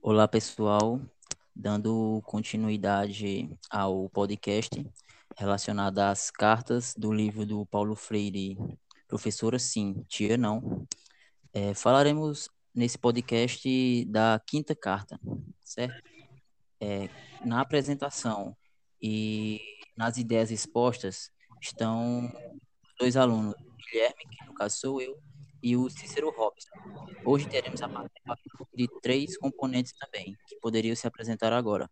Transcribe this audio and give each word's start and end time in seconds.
Olá, 0.00 0.28
pessoal. 0.28 1.00
Dando 1.54 2.22
continuidade 2.24 3.50
ao 3.68 4.08
podcast 4.08 4.88
relacionado 5.36 5.98
às 5.98 6.30
cartas 6.30 6.94
do 6.96 7.12
livro 7.12 7.44
do 7.44 7.66
Paulo 7.66 7.96
Freire, 7.96 8.56
Professora 9.08 9.58
Sim, 9.58 10.04
Tia 10.08 10.36
Não. 10.36 10.86
É, 11.52 11.74
falaremos 11.74 12.48
nesse 12.72 12.96
podcast 12.96 14.04
da 14.04 14.40
quinta 14.46 14.74
carta, 14.74 15.18
certo? 15.60 16.00
É, 16.80 17.08
na 17.44 17.60
apresentação 17.60 18.56
e 19.02 19.60
nas 19.96 20.16
ideias 20.16 20.52
expostas 20.52 21.32
estão 21.60 22.32
dois 23.00 23.16
alunos, 23.16 23.54
Guilherme, 23.90 24.24
que 24.30 24.46
no 24.46 24.54
caso 24.54 24.78
sou 24.78 25.02
eu, 25.02 25.18
e 25.62 25.76
o 25.76 25.88
Cícero 25.90 26.30
Robson. 26.30 26.70
Hoje 27.24 27.48
teremos 27.48 27.82
a 27.82 27.88
participação 27.88 28.66
de 28.74 28.88
três 29.00 29.36
componentes 29.36 29.92
também, 29.92 30.36
que 30.46 30.56
poderiam 30.56 30.94
se 30.94 31.06
apresentar 31.06 31.52
agora. 31.52 31.90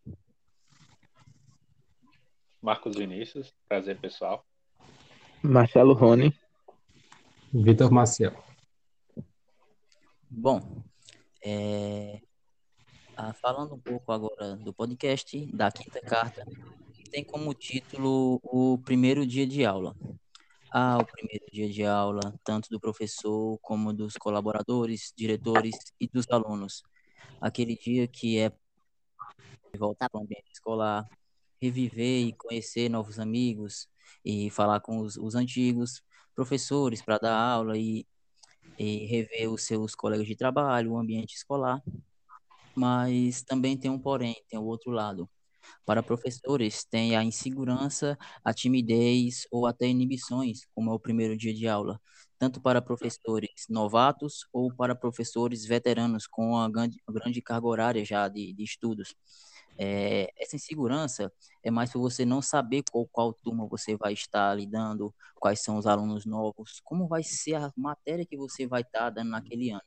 Marcos 2.62 2.96
Vinícius, 2.96 3.54
prazer 3.68 3.98
pessoal. 4.00 4.44
Marcelo 5.42 5.94
Rony. 5.94 6.34
Vitor 7.52 7.90
Maciel. 7.90 8.32
Bom, 10.28 10.82
é, 11.42 12.20
ah, 13.16 13.32
falando 13.32 13.74
um 13.74 13.78
pouco 13.78 14.12
agora 14.12 14.56
do 14.56 14.74
podcast, 14.74 15.46
da 15.54 15.70
quinta 15.70 16.00
carta, 16.00 16.44
tem 17.10 17.24
como 17.24 17.54
título 17.54 18.40
o 18.42 18.78
primeiro 18.84 19.26
dia 19.26 19.46
de 19.46 19.64
aula. 19.64 19.96
Ah, 20.70 20.98
o 20.98 21.06
primeiro 21.06 21.46
dia 21.52 21.70
de 21.70 21.84
aula, 21.84 22.38
tanto 22.44 22.68
do 22.70 22.80
professor 22.80 23.58
como 23.62 23.92
dos 23.92 24.14
colaboradores, 24.14 25.12
diretores 25.16 25.76
e 26.00 26.08
dos 26.08 26.26
alunos. 26.30 26.82
Aquele 27.40 27.76
dia 27.76 28.06
que 28.08 28.38
é 28.38 28.52
voltar 29.78 30.08
para 30.10 30.20
o 30.20 30.22
ambiente 30.24 30.50
escolar, 30.52 31.08
reviver 31.60 32.26
e 32.26 32.32
conhecer 32.34 32.88
novos 32.88 33.18
amigos 33.18 33.88
e 34.24 34.50
falar 34.50 34.80
com 34.80 34.98
os, 35.00 35.16
os 35.16 35.34
antigos 35.34 36.02
professores 36.34 37.02
para 37.02 37.18
dar 37.18 37.36
aula 37.36 37.78
e, 37.78 38.06
e 38.78 39.06
rever 39.06 39.50
os 39.50 39.62
seus 39.62 39.94
colegas 39.94 40.26
de 40.26 40.36
trabalho, 40.36 40.92
o 40.92 40.98
ambiente 40.98 41.34
escolar. 41.34 41.82
Mas 42.74 43.42
também 43.42 43.76
tem 43.78 43.90
um 43.90 43.98
porém, 43.98 44.36
tem 44.48 44.58
o 44.58 44.64
outro 44.64 44.90
lado. 44.90 45.28
Para 45.84 46.02
professores, 46.02 46.84
tem 46.84 47.16
a 47.16 47.24
insegurança, 47.24 48.18
a 48.44 48.52
timidez 48.52 49.46
ou 49.50 49.66
até 49.66 49.86
inibições, 49.86 50.66
como 50.74 50.90
é 50.90 50.94
o 50.94 50.98
primeiro 51.00 51.36
dia 51.36 51.54
de 51.54 51.66
aula, 51.68 52.00
tanto 52.38 52.60
para 52.60 52.82
professores 52.82 53.50
novatos 53.68 54.46
ou 54.52 54.74
para 54.74 54.94
professores 54.94 55.64
veteranos 55.64 56.26
com 56.26 56.56
a 56.56 56.68
grande, 56.68 57.00
grande 57.08 57.40
carga 57.42 57.66
horária 57.66 58.04
já 58.04 58.28
de, 58.28 58.52
de 58.52 58.62
estudos. 58.64 59.14
É, 59.78 60.32
essa 60.38 60.56
insegurança 60.56 61.30
é 61.62 61.70
mais 61.70 61.92
por 61.92 62.00
você 62.00 62.24
não 62.24 62.40
saber 62.40 62.82
qual, 62.90 63.06
qual 63.08 63.32
turma 63.34 63.66
você 63.66 63.96
vai 63.96 64.12
estar 64.14 64.54
lidando, 64.54 65.14
quais 65.34 65.60
são 65.62 65.76
os 65.76 65.86
alunos 65.86 66.24
novos, 66.24 66.80
como 66.82 67.06
vai 67.06 67.22
ser 67.22 67.56
a 67.56 67.72
matéria 67.76 68.24
que 68.24 68.36
você 68.36 68.66
vai 68.66 68.80
estar 68.82 69.10
dando 69.10 69.30
naquele 69.30 69.70
ano, 69.70 69.82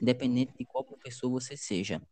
independente 0.00 0.52
de 0.58 0.66
qual 0.66 0.84
professor 0.84 1.30
você 1.30 1.56
seja. 1.56 2.02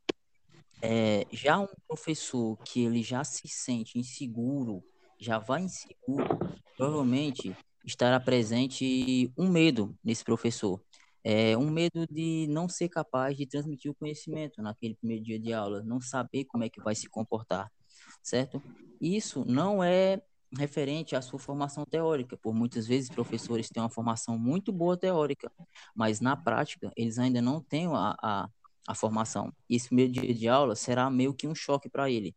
É, 0.86 1.26
já 1.32 1.58
um 1.58 1.66
professor 1.88 2.58
que 2.58 2.84
ele 2.84 3.02
já 3.02 3.24
se 3.24 3.48
sente 3.48 3.98
inseguro, 3.98 4.84
já 5.18 5.38
vai 5.38 5.62
inseguro, 5.62 6.38
provavelmente 6.76 7.56
estará 7.86 8.20
presente 8.20 9.32
um 9.34 9.48
medo 9.48 9.96
nesse 10.04 10.22
professor. 10.22 10.78
É 11.24 11.56
um 11.56 11.70
medo 11.70 12.06
de 12.10 12.46
não 12.50 12.68
ser 12.68 12.90
capaz 12.90 13.34
de 13.34 13.46
transmitir 13.46 13.90
o 13.90 13.94
conhecimento 13.94 14.60
naquele 14.60 14.94
primeiro 14.94 15.24
dia 15.24 15.40
de 15.40 15.54
aula, 15.54 15.82
não 15.82 16.02
saber 16.02 16.44
como 16.44 16.64
é 16.64 16.68
que 16.68 16.82
vai 16.82 16.94
se 16.94 17.08
comportar, 17.08 17.72
certo? 18.22 18.62
Isso 19.00 19.42
não 19.46 19.82
é 19.82 20.20
referente 20.54 21.16
à 21.16 21.22
sua 21.22 21.38
formação 21.38 21.86
teórica, 21.86 22.36
por 22.36 22.54
muitas 22.54 22.86
vezes 22.86 23.08
professores 23.08 23.70
têm 23.70 23.82
uma 23.82 23.88
formação 23.88 24.38
muito 24.38 24.70
boa 24.70 24.98
teórica, 24.98 25.50
mas 25.94 26.20
na 26.20 26.36
prática 26.36 26.92
eles 26.94 27.18
ainda 27.18 27.40
não 27.40 27.58
têm 27.58 27.86
a, 27.86 28.14
a 28.22 28.50
a 28.86 28.94
formação. 28.94 29.52
Esse 29.68 29.88
primeiro 29.88 30.12
dia 30.12 30.34
de 30.34 30.48
aula 30.48 30.74
será 30.74 31.10
meio 31.10 31.34
que 31.34 31.46
um 31.46 31.54
choque 31.54 31.88
para 31.88 32.10
ele, 32.10 32.34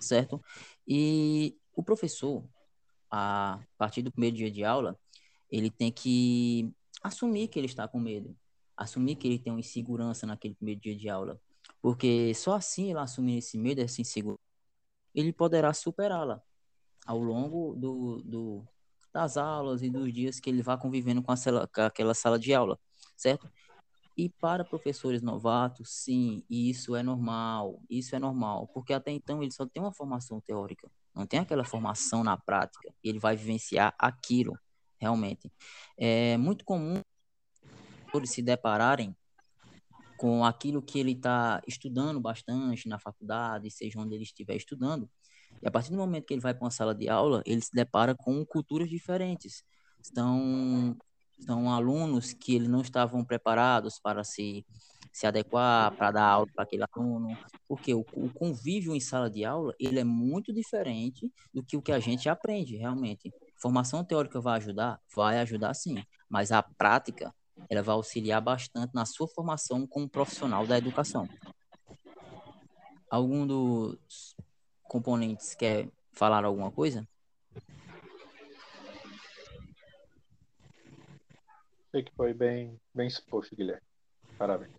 certo? 0.00 0.42
E 0.86 1.56
o 1.74 1.82
professor, 1.82 2.44
a 3.10 3.60
partir 3.76 4.02
do 4.02 4.12
primeiro 4.12 4.36
dia 4.36 4.50
de 4.50 4.64
aula, 4.64 4.98
ele 5.50 5.70
tem 5.70 5.90
que 5.90 6.72
assumir 7.02 7.48
que 7.48 7.58
ele 7.58 7.66
está 7.66 7.88
com 7.88 7.98
medo, 7.98 8.36
assumir 8.76 9.16
que 9.16 9.26
ele 9.26 9.38
tem 9.38 9.52
uma 9.52 9.60
insegurança 9.60 10.26
naquele 10.26 10.54
primeiro 10.54 10.80
dia 10.80 10.96
de 10.96 11.08
aula, 11.08 11.40
porque 11.80 12.32
só 12.34 12.54
assim 12.54 12.90
ele 12.90 12.98
assumir 12.98 13.38
esse 13.38 13.58
medo, 13.58 13.80
essa 13.80 14.00
insegurança, 14.00 14.42
ele 15.14 15.32
poderá 15.32 15.72
superá-la 15.72 16.42
ao 17.06 17.18
longo 17.18 17.74
do, 17.74 18.22
do, 18.22 18.68
das 19.12 19.36
aulas 19.36 19.82
e 19.82 19.90
dos 19.90 20.12
dias 20.12 20.38
que 20.38 20.50
ele 20.50 20.62
vá 20.62 20.76
convivendo 20.76 21.22
com, 21.22 21.32
a, 21.32 21.36
com 21.74 21.80
aquela 21.80 22.14
sala 22.14 22.38
de 22.38 22.52
aula, 22.52 22.78
certo? 23.16 23.50
E 24.18 24.28
para 24.28 24.64
professores 24.64 25.22
novatos, 25.22 25.90
sim, 25.90 26.42
isso 26.50 26.96
é 26.96 27.04
normal, 27.04 27.80
isso 27.88 28.16
é 28.16 28.18
normal, 28.18 28.66
porque 28.74 28.92
até 28.92 29.12
então 29.12 29.40
ele 29.40 29.52
só 29.52 29.64
tem 29.64 29.80
uma 29.80 29.92
formação 29.92 30.40
teórica, 30.40 30.90
não 31.14 31.24
tem 31.24 31.38
aquela 31.38 31.64
formação 31.64 32.24
na 32.24 32.36
prática, 32.36 32.92
ele 33.04 33.20
vai 33.20 33.36
vivenciar 33.36 33.94
aquilo, 33.96 34.58
realmente. 34.98 35.52
É 35.96 36.36
muito 36.36 36.64
comum 36.64 37.00
eles 38.12 38.30
se 38.30 38.42
depararem 38.42 39.16
com 40.16 40.44
aquilo 40.44 40.82
que 40.82 40.98
ele 40.98 41.12
está 41.12 41.62
estudando 41.64 42.18
bastante 42.18 42.88
na 42.88 42.98
faculdade, 42.98 43.70
seja 43.70 44.00
onde 44.00 44.16
ele 44.16 44.24
estiver 44.24 44.56
estudando, 44.56 45.08
e 45.62 45.68
a 45.68 45.70
partir 45.70 45.90
do 45.92 45.96
momento 45.96 46.26
que 46.26 46.34
ele 46.34 46.40
vai 46.40 46.52
para 46.52 46.64
uma 46.64 46.72
sala 46.72 46.92
de 46.92 47.08
aula, 47.08 47.40
ele 47.46 47.60
se 47.60 47.70
depara 47.72 48.16
com 48.16 48.44
culturas 48.44 48.88
diferentes. 48.88 49.62
Estão 50.02 50.96
são 51.38 51.70
alunos 51.70 52.32
que 52.32 52.54
eles 52.54 52.68
não 52.68 52.80
estavam 52.80 53.24
preparados 53.24 53.98
para 53.98 54.24
se, 54.24 54.66
se 55.12 55.26
adequar, 55.26 55.94
para 55.96 56.10
dar 56.10 56.24
aula 56.24 56.46
para 56.54 56.64
aquele 56.64 56.84
aluno, 56.92 57.36
porque 57.66 57.94
o, 57.94 58.04
o, 58.12 58.30
convívio 58.32 58.94
em 58.94 59.00
sala 59.00 59.30
de 59.30 59.44
aula 59.44 59.74
ele 59.78 59.98
é 59.98 60.04
muito 60.04 60.52
diferente 60.52 61.32
do 61.52 61.62
que 61.62 61.76
o 61.76 61.82
que 61.82 61.92
a 61.92 61.98
gente 61.98 62.28
aprende 62.28 62.76
realmente. 62.76 63.32
Formação 63.56 64.04
teórica 64.04 64.40
vai 64.40 64.58
ajudar? 64.58 65.00
Vai 65.14 65.38
ajudar 65.40 65.74
sim, 65.74 66.02
mas 66.28 66.52
a 66.52 66.62
prática 66.62 67.34
ela 67.68 67.82
vai 67.82 67.94
auxiliar 67.94 68.40
bastante 68.40 68.94
na 68.94 69.04
sua 69.04 69.26
formação 69.28 69.86
como 69.86 70.08
profissional 70.08 70.66
da 70.66 70.78
educação. 70.78 71.28
Algum 73.10 73.46
dos 73.46 74.36
componentes 74.84 75.54
quer 75.54 75.88
falar 76.12 76.44
alguma 76.44 76.70
coisa? 76.70 77.06
Sei 81.90 82.02
que 82.02 82.12
foi 82.14 82.34
bem, 82.34 82.78
bem 82.94 83.06
exposto, 83.06 83.56
Guilherme. 83.56 83.82
Parabéns. 84.36 84.72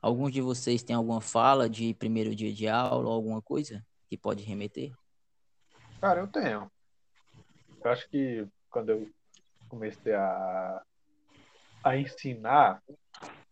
Alguns 0.00 0.32
de 0.32 0.40
vocês 0.40 0.82
têm 0.82 0.94
alguma 0.94 1.20
fala 1.20 1.68
de 1.68 1.94
primeiro 1.94 2.34
dia 2.34 2.52
de 2.52 2.68
aula 2.68 3.08
ou 3.08 3.12
alguma 3.12 3.40
coisa 3.40 3.84
que 4.06 4.16
pode 4.16 4.44
remeter? 4.44 4.92
Cara, 6.00 6.20
eu 6.20 6.28
tenho. 6.28 6.70
Eu 7.82 7.90
acho 7.90 8.08
que 8.08 8.46
quando 8.70 8.90
eu 8.90 9.10
comecei 9.68 10.14
a, 10.14 10.82
a 11.82 11.96
ensinar, 11.96 12.82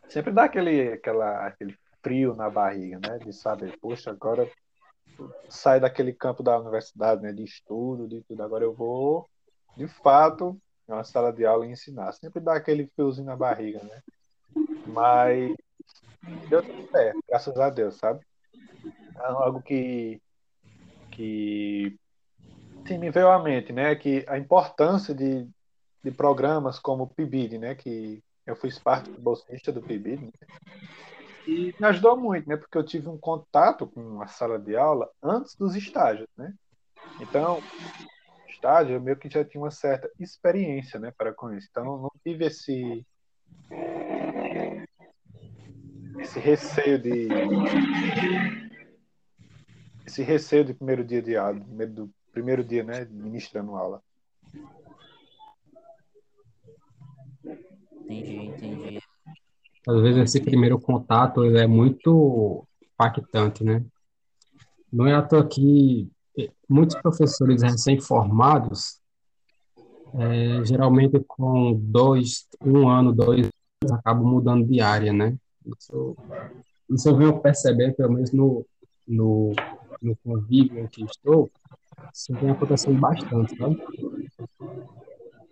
sempre 0.08 0.32
dá 0.32 0.44
aquele, 0.44 0.92
aquela, 0.92 1.46
aquele 1.46 1.76
frio 2.02 2.34
na 2.34 2.48
barriga, 2.50 3.00
né? 3.00 3.18
De 3.18 3.32
saber, 3.32 3.76
poxa, 3.80 4.10
agora 4.10 4.48
sai 5.48 5.80
daquele 5.80 6.12
campo 6.12 6.42
da 6.42 6.58
universidade, 6.60 7.22
né? 7.22 7.32
De 7.32 7.42
estudo, 7.42 8.06
de 8.06 8.22
tudo. 8.22 8.42
Agora 8.42 8.62
eu 8.62 8.74
vou, 8.74 9.28
de 9.76 9.88
fato, 9.88 10.60
uma 10.94 11.04
sala 11.04 11.32
de 11.32 11.44
aula 11.44 11.66
e 11.66 11.70
ensinar. 11.70 12.12
Sempre 12.12 12.40
dá 12.40 12.54
aquele 12.54 12.86
fiozinho 12.94 13.26
na 13.26 13.36
barriga, 13.36 13.82
né? 13.82 14.02
Mas 14.86 15.54
deu 16.48 16.62
tudo 16.62 16.88
certo, 16.90 17.20
graças 17.28 17.56
a 17.58 17.70
Deus, 17.70 17.96
sabe? 17.96 18.24
É 19.16 19.26
algo 19.26 19.62
que, 19.62 20.20
que 21.10 21.98
sim, 22.86 22.98
me 22.98 23.10
veio 23.10 23.30
à 23.30 23.42
mente, 23.42 23.72
né? 23.72 23.94
Que 23.94 24.24
a 24.28 24.38
importância 24.38 25.14
de, 25.14 25.48
de 26.02 26.10
programas 26.10 26.78
como 26.78 27.04
o 27.04 27.08
PIBID, 27.08 27.58
né? 27.58 27.74
Que 27.74 28.22
eu 28.46 28.54
fiz 28.54 28.78
parte 28.78 29.10
bolsista 29.10 29.72
do 29.72 29.82
PIBID, 29.82 30.26
né? 30.26 30.32
E 31.46 31.74
me 31.78 31.86
ajudou 31.86 32.16
muito, 32.16 32.48
né? 32.48 32.56
Porque 32.56 32.76
eu 32.76 32.84
tive 32.84 33.08
um 33.08 33.18
contato 33.18 33.86
com 33.86 34.20
a 34.20 34.26
sala 34.26 34.58
de 34.58 34.76
aula 34.76 35.08
antes 35.22 35.54
dos 35.54 35.74
estágios, 35.76 36.28
né? 36.36 36.52
Então, 37.20 37.62
estágio, 38.56 38.94
eu 38.94 39.00
meio 39.00 39.16
que 39.16 39.28
já 39.28 39.44
tinha 39.44 39.62
uma 39.62 39.70
certa 39.70 40.10
experiência, 40.18 40.98
né, 40.98 41.12
para 41.16 41.32
com 41.32 41.52
isso. 41.52 41.68
Então, 41.70 41.84
não 41.84 42.10
tive 42.22 42.46
esse 42.46 43.06
esse 46.18 46.40
receio 46.40 46.98
de 46.98 47.28
esse 50.06 50.22
receio 50.22 50.64
de 50.64 50.74
primeiro 50.74 51.04
dia 51.04 51.22
de 51.22 51.36
aula, 51.36 51.60
medo 51.68 52.06
do 52.06 52.14
primeiro 52.32 52.64
dia, 52.64 52.82
né, 52.82 53.06
ministrando 53.10 53.76
aula. 53.76 54.02
Entendi, 57.92 58.36
entendi. 58.36 58.98
Às 59.86 60.00
vezes 60.00 60.22
esse 60.22 60.40
primeiro 60.40 60.80
contato 60.80 61.44
ele 61.44 61.60
é 61.60 61.66
muito 61.66 62.66
impactante, 62.82 63.62
né? 63.62 63.84
Não 64.92 65.06
é 65.06 65.14
à 65.14 65.22
toa 65.22 65.46
que 65.46 66.10
muitos 66.68 66.96
professores 66.96 67.62
recém-formados, 67.62 69.00
é, 70.14 70.64
geralmente 70.64 71.18
com 71.26 71.74
dois, 71.74 72.46
um 72.64 72.88
ano, 72.88 73.12
dois 73.12 73.48
anos, 73.82 73.98
acabam 73.98 74.26
mudando 74.26 74.66
de 74.66 74.80
área, 74.80 75.12
né? 75.12 75.36
Isso, 75.64 76.16
isso 76.90 77.08
eu 77.08 77.16
venho 77.16 77.40
percebendo, 77.40 77.94
pelo 77.94 78.12
menos 78.12 78.32
no, 78.32 78.64
no, 79.06 79.52
no 80.00 80.16
convívio 80.16 80.78
em 80.78 80.86
que 80.86 81.04
estou, 81.04 81.50
isso 82.12 82.32
vem 82.34 82.50
acontecendo 82.50 82.98
bastante? 82.98 83.56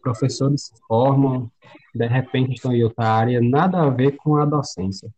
Professores 0.02 0.66
se 0.66 0.72
formam, 0.86 1.50
de 1.94 2.06
repente 2.06 2.54
estão 2.54 2.72
em 2.72 2.82
outra 2.82 3.06
área, 3.06 3.40
nada 3.40 3.82
a 3.82 3.90
ver 3.90 4.12
com 4.16 4.36
a 4.36 4.44
docência. 4.44 5.10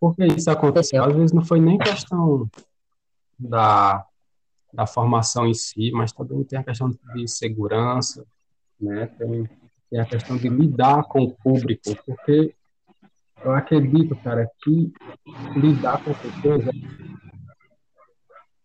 Por 0.00 0.14
que 0.14 0.24
isso 0.26 0.50
aconteceu? 0.50 1.02
Às 1.04 1.14
vezes 1.14 1.32
não 1.32 1.44
foi 1.44 1.60
nem 1.60 1.78
questão 1.78 2.48
da, 3.38 4.04
da 4.72 4.86
formação 4.86 5.46
em 5.46 5.54
si, 5.54 5.90
mas 5.92 6.12
também 6.12 6.44
tem 6.44 6.58
a 6.58 6.64
questão 6.64 6.90
de 7.14 7.28
segurança, 7.28 8.24
né? 8.80 9.06
Tem, 9.06 9.48
tem 9.90 10.00
a 10.00 10.06
questão 10.06 10.36
de 10.36 10.48
lidar 10.48 11.04
com 11.04 11.22
o 11.22 11.34
público, 11.34 11.96
porque 12.06 12.54
eu 13.42 13.52
acredito, 13.52 14.16
cara, 14.16 14.50
que 14.62 14.92
lidar 15.56 16.02
com 16.02 16.12
pessoas 16.14 16.66
é... 16.66 16.70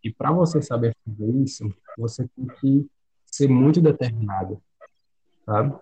e 0.02 0.12
para 0.12 0.32
você 0.32 0.60
saber 0.60 0.96
fazer 1.04 1.30
isso, 1.42 1.72
você 1.96 2.28
tem 2.28 2.46
que 2.60 2.86
ser 3.26 3.48
muito 3.48 3.80
determinado, 3.80 4.60
sabe? 5.44 5.76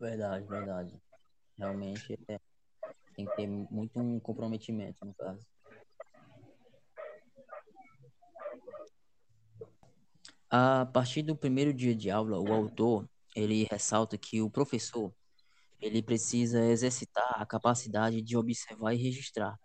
Verdade, 0.00 0.46
verdade. 0.46 1.02
Realmente 1.56 2.18
é, 2.28 2.38
tem 3.14 3.26
que 3.26 3.36
ter 3.36 3.46
muito 3.48 3.98
um 3.98 4.20
comprometimento, 4.20 5.04
no 5.04 5.12
caso. 5.14 5.44
A 10.50 10.86
partir 10.86 11.22
do 11.22 11.36
primeiro 11.36 11.74
dia 11.74 11.94
de 11.94 12.10
aula, 12.10 12.38
o 12.38 12.52
autor 12.52 13.08
ele 13.34 13.66
ressalta 13.70 14.16
que 14.16 14.40
o 14.40 14.48
professor 14.48 15.12
ele 15.80 16.02
precisa 16.02 16.64
exercitar 16.64 17.40
a 17.40 17.44
capacidade 17.44 18.22
de 18.22 18.36
observar 18.36 18.94
e 18.94 18.96
registrar, 18.96 19.58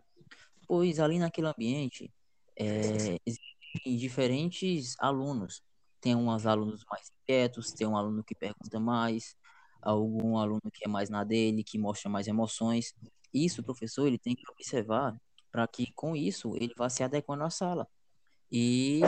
pois 0.68 1.00
ali 1.00 1.19
naquele 1.19 1.47
ambiente 1.47 2.12
é, 2.56 3.18
existem 3.25 3.97
diferentes 3.97 4.95
alunos. 5.00 5.63
Tem 6.01 6.15
uns 6.15 6.45
alunos 6.45 6.83
mais 6.89 7.09
quietos, 7.25 7.71
tem 7.71 7.88
um 7.88 7.95
aluno 7.95 8.24
que 8.24 8.35
pergunta 8.35 8.80
mais, 8.80 9.35
algum 9.83 10.38
aluno 10.38 10.62
que 10.71 10.85
é 10.85 10.88
mais 10.88 11.09
na 11.09 11.24
dele, 11.24 11.63
que 11.63 11.77
mostra 11.77 12.09
mais 12.09 12.27
emoções. 12.27 12.94
Isso, 13.33 13.62
o 13.62 13.63
professor, 13.63 14.07
ele 14.07 14.18
tem 14.18 14.35
que 14.35 14.50
observar 14.50 15.19
para 15.51 15.68
que 15.68 15.91
com 15.94 16.15
isso 16.15 16.56
ele 16.56 16.74
vá 16.75 16.89
se 16.89 17.03
adequando 17.03 17.44
à 17.44 17.50
sala 17.50 17.88
e 18.51 19.01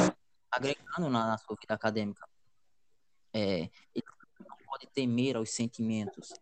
agregando 0.51 1.09
na, 1.09 1.27
na 1.27 1.37
sua 1.37 1.55
vida 1.55 1.73
acadêmica. 1.73 2.27
É, 3.33 3.69
ele 3.93 4.05
não 4.39 4.57
pode 4.65 4.87
temer 4.87 5.37
aos 5.37 5.49
sentimentos. 5.51 6.33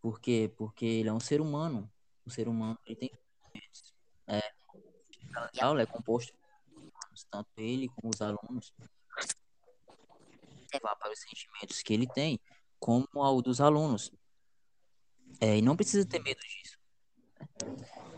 Por 0.00 0.20
quê? 0.20 0.52
Porque 0.56 0.84
ele 0.84 1.08
é 1.08 1.12
um 1.12 1.20
ser 1.20 1.40
humano. 1.40 1.90
O 2.24 2.30
ser 2.30 2.48
humano 2.48 2.78
ele 2.86 2.96
tem 2.96 3.10
sentimentos. 3.42 3.94
É, 4.26 4.40
a 5.60 5.66
aula 5.66 5.82
é 5.82 5.86
composto 5.86 6.32
tanto 7.30 7.48
ele 7.56 7.88
como 7.88 8.10
os 8.12 8.20
alunos 8.20 8.72
levar 10.72 10.96
para 10.96 11.12
os 11.12 11.20
sentimentos 11.20 11.82
que 11.82 11.92
ele 11.92 12.06
tem 12.08 12.40
como 12.84 13.08
ao 13.14 13.40
dos 13.40 13.62
alunos. 13.62 14.12
É, 15.40 15.56
e 15.56 15.62
não 15.62 15.74
precisa 15.74 16.06
ter 16.06 16.22
medo 16.22 16.38
disso. 16.38 16.78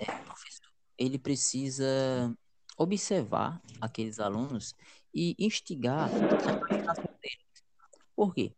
É, 0.01 0.13
o 0.13 0.25
professor, 0.25 0.69
ele 0.99 1.21
precisa 1.21 2.37
observar 2.77 3.63
aqueles 3.81 4.19
alunos 4.19 4.75
e 5.15 5.37
instigar 5.39 6.11
a 6.13 6.19
imaginação 6.19 7.05
deles. 7.23 7.65
Por 8.17 8.35
quê? 8.35 8.53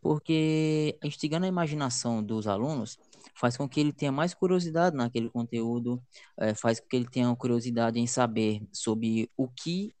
Porque 0.00 0.96
instigando 1.02 1.44
a 1.44 1.48
imaginação 1.48 2.22
dos 2.22 2.46
alunos 2.46 2.96
faz 3.34 3.56
com 3.56 3.68
que 3.68 3.80
ele 3.80 3.92
tenha 3.92 4.12
mais 4.12 4.32
curiosidade 4.34 4.94
naquele 4.94 5.28
conteúdo, 5.28 6.00
é, 6.36 6.54
faz 6.54 6.78
com 6.78 6.86
que 6.86 6.94
ele 6.94 7.10
tenha 7.10 7.34
curiosidade 7.34 7.98
em 7.98 8.06
saber 8.06 8.62
sobre 8.72 9.28
o 9.36 9.48
que 9.48 9.92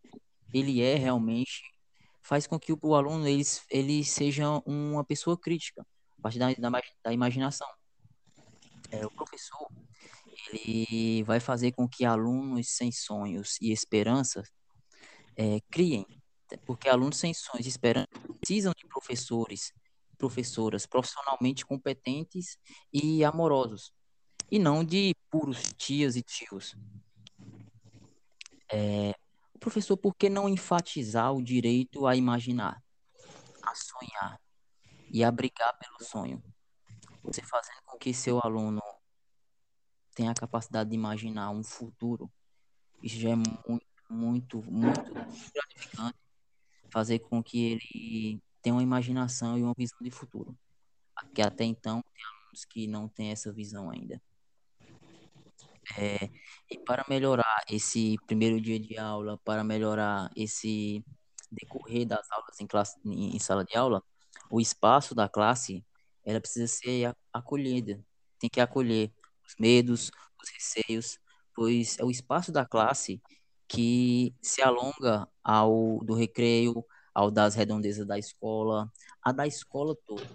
ele 0.54 0.80
é 0.80 0.94
realmente 0.94 1.64
faz 2.28 2.46
com 2.46 2.60
que 2.60 2.74
o 2.82 2.94
aluno 2.94 3.26
ele, 3.26 3.42
ele 3.70 4.04
seja 4.04 4.50
uma 4.66 5.02
pessoa 5.02 5.34
crítica, 5.34 5.80
a 6.18 6.20
partir 6.20 6.38
da, 6.38 6.52
da, 6.52 6.82
da 7.02 7.10
imaginação. 7.10 7.66
É, 8.90 9.06
o 9.06 9.10
professor 9.10 9.66
ele 10.52 11.22
vai 11.22 11.40
fazer 11.40 11.72
com 11.72 11.88
que 11.88 12.04
alunos 12.04 12.68
sem 12.68 12.92
sonhos 12.92 13.56
e 13.62 13.72
esperanças 13.72 14.52
é, 15.36 15.58
criem, 15.70 16.04
porque 16.66 16.90
alunos 16.90 17.16
sem 17.16 17.32
sonhos 17.32 17.64
e 17.64 17.70
esperanças 17.70 18.08
precisam 18.38 18.74
de 18.76 18.86
professores, 18.86 19.72
professoras 20.18 20.84
profissionalmente 20.84 21.64
competentes 21.64 22.58
e 22.92 23.24
amorosos, 23.24 23.90
e 24.50 24.58
não 24.58 24.84
de 24.84 25.14
puros 25.30 25.72
tias 25.78 26.14
e 26.14 26.22
tios. 26.22 26.76
É, 28.70 29.14
Professor, 29.68 29.98
por 29.98 30.14
que 30.14 30.30
não 30.30 30.48
enfatizar 30.48 31.30
o 31.30 31.42
direito 31.42 32.06
a 32.06 32.16
imaginar, 32.16 32.82
a 33.62 33.74
sonhar 33.74 34.40
e 35.12 35.22
a 35.22 35.30
brigar 35.30 35.76
pelo 35.78 36.02
sonho? 36.08 36.42
Você 37.22 37.42
fazendo 37.42 37.82
com 37.84 37.98
que 37.98 38.14
seu 38.14 38.40
aluno 38.42 38.80
tenha 40.14 40.30
a 40.30 40.34
capacidade 40.34 40.88
de 40.88 40.96
imaginar 40.96 41.50
um 41.50 41.62
futuro, 41.62 42.32
isso 43.02 43.18
já 43.18 43.28
é 43.28 43.36
muito, 43.36 43.84
muito, 44.08 44.62
muito 44.72 45.12
gratificante. 45.52 46.18
Fazer 46.90 47.18
com 47.18 47.42
que 47.42 47.62
ele 47.62 48.42
tenha 48.62 48.74
uma 48.74 48.82
imaginação 48.82 49.58
e 49.58 49.62
uma 49.62 49.74
visão 49.76 49.98
de 50.00 50.10
futuro. 50.10 50.58
Que 51.34 51.42
até 51.42 51.64
então 51.64 52.02
tem 52.02 52.24
alunos 52.24 52.64
que 52.64 52.86
não 52.86 53.06
têm 53.06 53.32
essa 53.32 53.52
visão 53.52 53.90
ainda. 53.90 54.18
É, 55.96 56.30
e 56.70 56.78
para 56.78 57.04
melhorar 57.08 57.64
esse 57.68 58.16
primeiro 58.26 58.60
dia 58.60 58.78
de 58.78 58.98
aula, 58.98 59.38
para 59.44 59.64
melhorar 59.64 60.30
esse 60.36 61.04
decorrer 61.50 62.06
das 62.06 62.30
aulas 62.30 62.60
em, 62.60 62.66
classe, 62.66 62.98
em 63.04 63.38
sala 63.38 63.64
de 63.64 63.76
aula, 63.76 64.02
o 64.50 64.60
espaço 64.60 65.14
da 65.14 65.28
classe 65.28 65.84
ela 66.24 66.40
precisa 66.40 66.66
ser 66.66 67.14
acolhida. 67.32 68.04
Tem 68.38 68.50
que 68.50 68.60
acolher 68.60 69.10
os 69.46 69.54
medos, 69.58 70.10
os 70.40 70.50
receios, 70.50 71.18
pois 71.54 71.98
é 71.98 72.04
o 72.04 72.10
espaço 72.10 72.52
da 72.52 72.66
classe 72.66 73.20
que 73.66 74.34
se 74.42 74.62
alonga 74.62 75.28
ao 75.42 75.98
do 76.04 76.14
recreio, 76.14 76.84
ao 77.14 77.30
das 77.30 77.54
redondezas 77.54 78.06
da 78.06 78.18
escola, 78.18 78.92
a 79.22 79.32
da 79.32 79.46
escola 79.46 79.96
toda. 80.06 80.28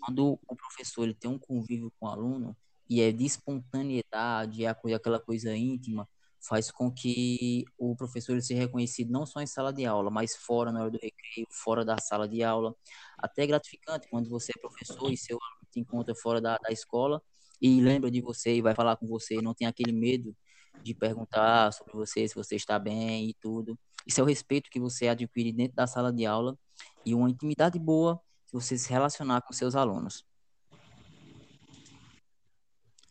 Quando 0.00 0.38
o 0.46 0.56
professor 0.56 1.04
ele 1.04 1.14
tem 1.14 1.30
um 1.30 1.38
convívio 1.38 1.92
com 1.98 2.06
o 2.06 2.10
aluno, 2.10 2.56
e 2.88 3.00
é 3.00 3.12
de 3.12 3.24
espontaneidade, 3.24 4.64
é 4.64 4.68
aquela 4.68 5.20
coisa 5.20 5.54
íntima, 5.56 6.08
faz 6.40 6.70
com 6.70 6.90
que 6.90 7.64
o 7.76 7.96
professor 7.96 8.40
seja 8.40 8.60
reconhecido 8.60 9.10
não 9.10 9.26
só 9.26 9.40
em 9.40 9.46
sala 9.46 9.72
de 9.72 9.84
aula, 9.84 10.10
mas 10.10 10.36
fora, 10.36 10.70
na 10.70 10.80
hora 10.80 10.90
do 10.90 10.98
recreio, 11.02 11.46
fora 11.50 11.84
da 11.84 11.98
sala 11.98 12.28
de 12.28 12.42
aula. 12.42 12.74
Até 13.18 13.42
é 13.42 13.46
gratificante 13.46 14.08
quando 14.08 14.28
você 14.28 14.52
é 14.56 14.60
professor 14.60 15.12
e 15.12 15.16
seu 15.16 15.38
aluno 15.40 15.68
te 15.70 15.80
encontra 15.80 16.14
fora 16.14 16.40
da, 16.40 16.56
da 16.58 16.70
escola 16.70 17.20
e 17.60 17.80
lembra 17.80 18.10
de 18.10 18.20
você 18.20 18.54
e 18.54 18.62
vai 18.62 18.74
falar 18.74 18.96
com 18.96 19.06
você, 19.06 19.40
não 19.42 19.54
tem 19.54 19.66
aquele 19.66 19.92
medo 19.92 20.36
de 20.82 20.94
perguntar 20.94 21.72
sobre 21.72 21.94
você, 21.94 22.28
se 22.28 22.34
você 22.34 22.54
está 22.54 22.78
bem 22.78 23.28
e 23.28 23.34
tudo. 23.34 23.78
Isso 24.06 24.20
é 24.20 24.22
o 24.22 24.26
respeito 24.26 24.70
que 24.70 24.78
você 24.78 25.08
adquire 25.08 25.52
dentro 25.52 25.74
da 25.74 25.86
sala 25.86 26.12
de 26.12 26.24
aula 26.24 26.56
e 27.04 27.14
uma 27.14 27.28
intimidade 27.28 27.78
boa 27.78 28.20
se 28.46 28.52
você 28.52 28.78
se 28.78 28.90
relacionar 28.90 29.42
com 29.42 29.52
seus 29.52 29.74
alunos. 29.74 30.24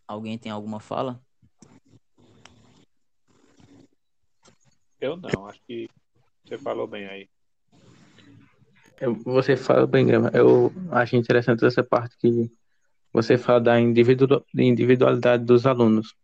Alguém 0.08 0.38
tem 0.38 0.52
alguma 0.52 0.80
fala? 0.80 1.20
Eu 5.00 5.18
não, 5.18 5.48
acho 5.48 5.60
que 5.68 5.90
você 6.44 6.58
falou 6.58 6.88
bem 6.88 7.06
aí. 7.06 7.30
Você 9.26 9.58
fala 9.58 9.86
bem, 9.86 10.08
eu 10.34 10.72
acho 10.92 11.16
interessante 11.16 11.66
essa 11.66 11.84
parte 11.84 12.16
que 12.18 12.50
você 13.12 13.38
fala 13.38 13.60
da 13.60 13.80
individualidade 13.80 15.44
dos 15.44 15.66
alunos. 15.66 16.16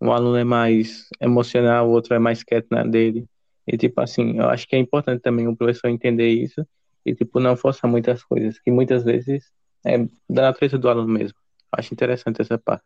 Um 0.00 0.12
aluno 0.12 0.36
é 0.36 0.44
mais 0.44 1.08
emocional, 1.20 1.88
o 1.88 1.92
outro 1.92 2.14
é 2.14 2.18
mais 2.18 2.42
quieto 2.42 2.68
na 2.70 2.84
dele. 2.84 3.26
E, 3.66 3.76
tipo 3.76 4.00
assim, 4.00 4.38
eu 4.38 4.48
acho 4.48 4.66
que 4.68 4.76
é 4.76 4.78
importante 4.78 5.22
também 5.22 5.48
o 5.48 5.56
professor 5.56 5.88
entender 5.88 6.28
isso 6.28 6.64
e, 7.04 7.14
tipo, 7.14 7.40
não 7.40 7.56
forçar 7.56 7.90
muitas 7.90 8.22
coisas, 8.22 8.58
que 8.60 8.70
muitas 8.70 9.02
vezes 9.02 9.50
é 9.84 9.98
da 10.28 10.42
natureza 10.42 10.78
do 10.78 10.88
aluno 10.88 11.08
mesmo. 11.08 11.38
Acho 11.72 11.94
interessante 11.94 12.40
essa 12.40 12.58
parte. 12.58 12.84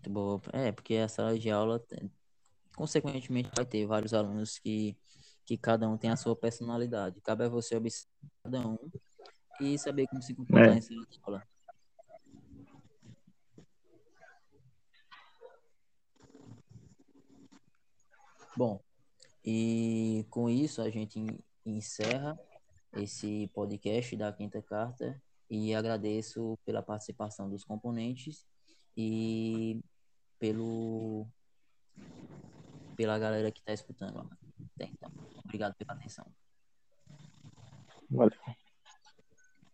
Muito 0.00 0.10
boa. 0.10 0.40
É, 0.54 0.72
porque 0.72 0.94
a 0.96 1.08
sala 1.08 1.38
de 1.38 1.50
aula 1.50 1.82
consequentemente 2.74 3.50
vai 3.54 3.66
ter 3.66 3.84
vários 3.86 4.14
alunos 4.14 4.58
que, 4.58 4.96
que 5.44 5.58
cada 5.58 5.86
um 5.88 5.98
tem 5.98 6.10
a 6.10 6.16
sua 6.16 6.34
personalidade. 6.34 7.20
Cabe 7.20 7.44
a 7.44 7.48
você 7.48 7.76
observar 7.76 8.08
cada 8.42 8.66
um 8.66 8.78
e 9.60 9.78
saber 9.78 10.06
como 10.06 10.22
se 10.22 10.34
comportar 10.34 10.74
É. 10.74 10.78
em 10.78 10.80
sala 10.80 11.06
de 11.06 11.20
aula. 11.22 11.46
Bom, 18.56 18.80
e 19.44 20.26
com 20.30 20.48
isso 20.50 20.82
a 20.82 20.90
gente 20.90 21.18
en- 21.18 21.38
encerra 21.64 22.38
esse 22.94 23.48
podcast 23.54 24.16
da 24.16 24.32
Quinta 24.32 24.60
Carta 24.60 25.20
e 25.48 25.74
agradeço 25.74 26.58
pela 26.64 26.82
participação 26.82 27.48
dos 27.48 27.64
componentes 27.64 28.44
e 28.96 29.80
pelo 30.40 31.28
pela 32.96 33.18
galera 33.18 33.52
que 33.52 33.60
está 33.60 33.72
escutando. 33.72 34.28
Então, 34.78 35.10
obrigado 35.44 35.74
pela 35.76 35.92
atenção. 35.92 36.26
Valeu. 38.10 38.36